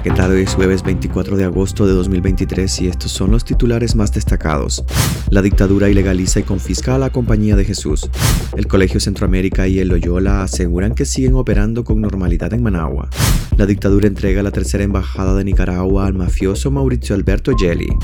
[0.00, 0.38] Hola, ¿qué tal?
[0.38, 4.82] Es jueves 24 de agosto de 2023 y estos son los titulares más destacados.
[5.28, 8.08] La dictadura ilegaliza y confisca a la Compañía de Jesús.
[8.56, 13.10] El Colegio Centroamérica y el Loyola aseguran que siguen operando con normalidad en Managua.
[13.58, 17.94] La dictadura entrega la tercera embajada de Nicaragua al mafioso Mauricio Alberto Gelli.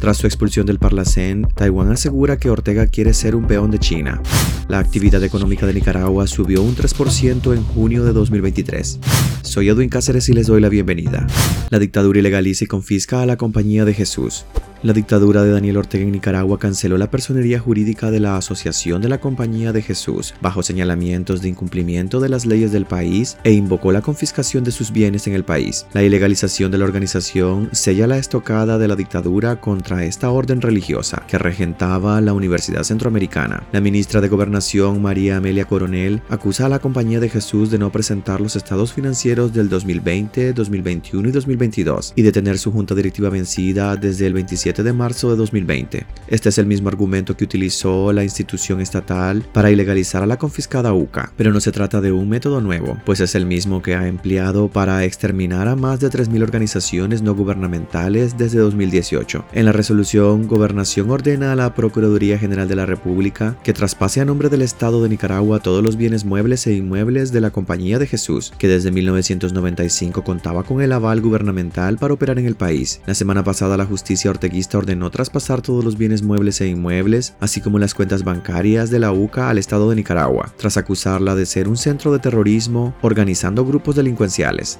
[0.00, 4.20] Tras su expulsión del Parlacén, Taiwán asegura que Ortega quiere ser un peón de China.
[4.68, 8.98] La actividad económica de Nicaragua subió un 3% en junio de 2023.
[9.42, 11.26] Soy Edwin Cáceres y les doy la bienvenida.
[11.68, 14.46] La dictadura ilegaliza y confisca a la Compañía de Jesús.
[14.84, 19.08] La dictadura de Daniel Ortega en Nicaragua canceló la personería jurídica de la Asociación de
[19.08, 23.92] la Compañía de Jesús bajo señalamientos de incumplimiento de las leyes del país e invocó
[23.92, 25.86] la confiscación de sus bienes en el país.
[25.94, 31.22] La ilegalización de la organización sella la estocada de la dictadura contra esta orden religiosa
[31.26, 33.62] que regentaba la Universidad Centroamericana.
[33.72, 37.90] La ministra de Gobernación, María Amelia Coronel, acusa a la Compañía de Jesús de no
[37.90, 43.30] presentar los estados financieros del 2020, 2021 y 2022 y de tener su junta directiva
[43.30, 46.06] vencida desde el 27 de marzo de 2020.
[46.28, 50.92] Este es el mismo argumento que utilizó la institución estatal para ilegalizar a la confiscada
[50.92, 54.08] UCA, pero no se trata de un método nuevo, pues es el mismo que ha
[54.08, 59.44] empleado para exterminar a más de 3.000 organizaciones no gubernamentales desde 2018.
[59.52, 64.24] En la resolución, Gobernación ordena a la Procuraduría General de la República que traspase a
[64.24, 68.06] nombre del Estado de Nicaragua todos los bienes muebles e inmuebles de la Compañía de
[68.06, 73.00] Jesús, que desde 1995 contaba con el aval gubernamental para operar en el país.
[73.06, 77.60] La semana pasada la justicia orteguista ordenó traspasar todos los bienes muebles e inmuebles, así
[77.60, 81.68] como las cuentas bancarias de la UCA al Estado de Nicaragua, tras acusarla de ser
[81.68, 84.78] un centro de terrorismo organizando grupos delincuenciales.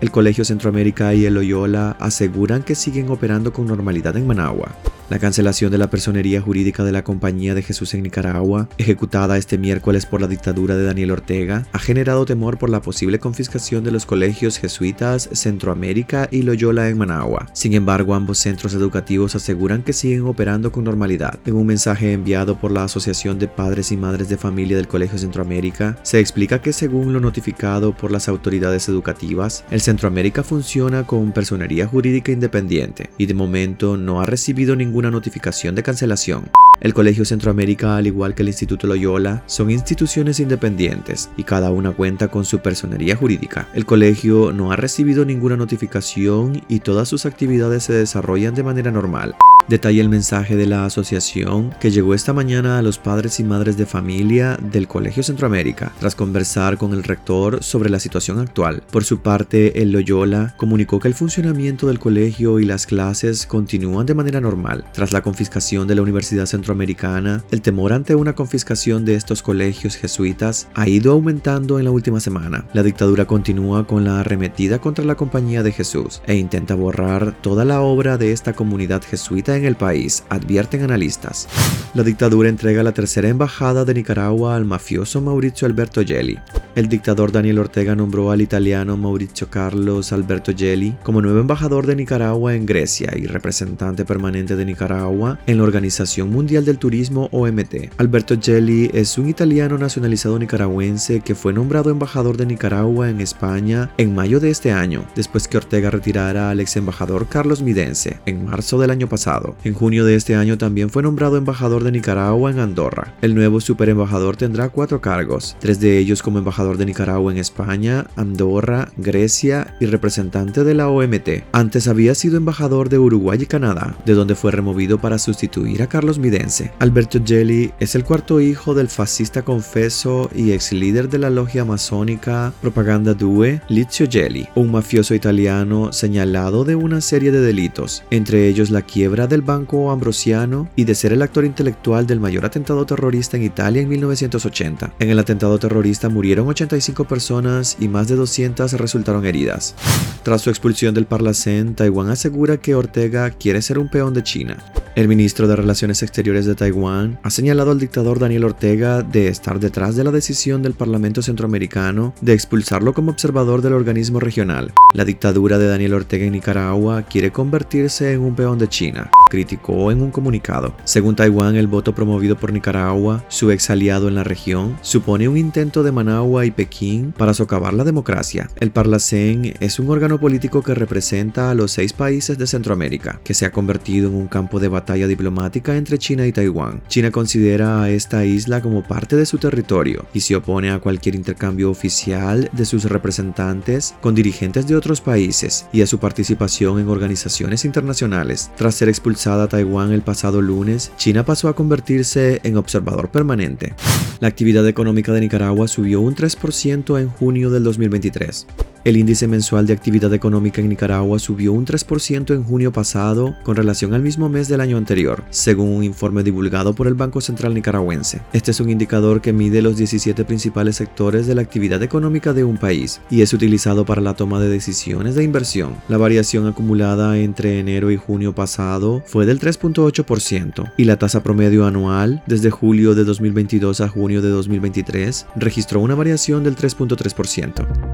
[0.00, 4.76] El Colegio Centroamérica y el Loyola aseguran que siguen operando con normalidad en Managua.
[5.14, 9.58] La cancelación de la personería jurídica de la Compañía de Jesús en Nicaragua, ejecutada este
[9.58, 13.92] miércoles por la dictadura de Daniel Ortega, ha generado temor por la posible confiscación de
[13.92, 17.46] los colegios jesuitas Centroamérica y Loyola en Managua.
[17.52, 21.38] Sin embargo, ambos centros educativos aseguran que siguen operando con normalidad.
[21.46, 25.16] En un mensaje enviado por la Asociación de Padres y Madres de Familia del Colegio
[25.16, 31.30] Centroamérica, se explica que según lo notificado por las autoridades educativas, el Centroamérica funciona con
[31.30, 36.50] personería jurídica independiente y de momento no ha recibido ningún ninguna notificación de cancelación.
[36.80, 41.92] El Colegio Centroamérica, al igual que el Instituto Loyola, son instituciones independientes y cada una
[41.92, 43.68] cuenta con su personería jurídica.
[43.74, 48.90] El colegio no ha recibido ninguna notificación y todas sus actividades se desarrollan de manera
[48.90, 49.34] normal.
[49.66, 53.78] Detalla el mensaje de la asociación que llegó esta mañana a los padres y madres
[53.78, 58.82] de familia del Colegio Centroamérica tras conversar con el rector sobre la situación actual.
[58.90, 64.04] Por su parte, el Loyola comunicó que el funcionamiento del colegio y las clases continúan
[64.04, 64.84] de manera normal.
[64.92, 69.96] Tras la confiscación de la Universidad Centroamericana, el temor ante una confiscación de estos colegios
[69.96, 72.66] jesuitas ha ido aumentando en la última semana.
[72.74, 77.64] La dictadura continúa con la arremetida contra la Compañía de Jesús e intenta borrar toda
[77.64, 81.48] la obra de esta comunidad jesuita en el país, advierten analistas.
[81.94, 86.38] La dictadura entrega la tercera embajada de Nicaragua al mafioso Mauricio Alberto Gelli.
[86.74, 91.94] El dictador Daniel Ortega nombró al italiano Mauricio Carlos Alberto Gelli como nuevo embajador de
[91.94, 97.92] Nicaragua en Grecia y representante permanente de Nicaragua en la Organización Mundial del Turismo OMT.
[97.98, 103.90] Alberto Gelli es un italiano nacionalizado nicaragüense que fue nombrado embajador de Nicaragua en España
[103.96, 108.44] en mayo de este año, después que Ortega retirara al ex embajador Carlos Midense en
[108.44, 109.43] marzo del año pasado.
[109.64, 113.14] En junio de este año también fue nombrado embajador de Nicaragua en Andorra.
[113.22, 118.06] El nuevo superembajador tendrá cuatro cargos, tres de ellos como embajador de Nicaragua en España,
[118.16, 121.44] Andorra, Grecia y representante de la OMT.
[121.52, 125.88] Antes había sido embajador de Uruguay y Canadá, de donde fue removido para sustituir a
[125.88, 126.72] Carlos Midense.
[126.78, 131.64] Alberto Gelli es el cuarto hijo del fascista confeso y ex líder de la logia
[131.64, 138.48] masónica Propaganda Due, Lizio Gelli, un mafioso italiano señalado de una serie de delitos, entre
[138.48, 142.86] ellos la quiebra del Banco Ambrosiano y de ser el actor intelectual del mayor atentado
[142.86, 144.94] terrorista en Italia en 1980.
[145.00, 149.74] En el atentado terrorista murieron 85 personas y más de 200 resultaron heridas.
[150.22, 154.56] Tras su expulsión del Parlacén, Taiwán asegura que Ortega quiere ser un peón de China.
[154.94, 159.58] El ministro de Relaciones Exteriores de Taiwán ha señalado al dictador Daniel Ortega de estar
[159.58, 164.72] detrás de la decisión del Parlamento Centroamericano de expulsarlo como observador del organismo regional.
[164.92, 169.10] La dictadura de Daniel Ortega en Nicaragua quiere convertirse en un peón de China.
[169.28, 170.74] Criticó en un comunicado.
[170.84, 175.36] Según Taiwán, el voto promovido por Nicaragua, su ex aliado en la región, supone un
[175.36, 178.48] intento de Managua y Pekín para socavar la democracia.
[178.60, 183.34] El Parlacén es un órgano político que representa a los seis países de Centroamérica, que
[183.34, 186.82] se ha convertido en un campo de batalla diplomática entre China y Taiwán.
[186.88, 191.14] China considera a esta isla como parte de su territorio y se opone a cualquier
[191.14, 196.88] intercambio oficial de sus representantes con dirigentes de otros países y a su participación en
[196.88, 198.50] organizaciones internacionales.
[198.56, 203.72] Tras ser expulsada a Taiwán el pasado lunes, China pasó a convertirse en observador permanente.
[204.18, 208.46] La actividad económica de Nicaragua subió un 3% en junio del 2023.
[208.84, 213.56] El índice mensual de actividad económica en Nicaragua subió un 3% en junio pasado con
[213.56, 217.54] relación al mismo mes del año anterior, según un informe divulgado por el Banco Central
[217.54, 218.20] Nicaragüense.
[218.34, 222.44] Este es un indicador que mide los 17 principales sectores de la actividad económica de
[222.44, 225.76] un país y es utilizado para la toma de decisiones de inversión.
[225.88, 231.64] La variación acumulada entre enero y junio pasado fue del 3.8% y la tasa promedio
[231.64, 237.93] anual desde julio de 2022 a junio de 2023 registró una variación del 3.3%.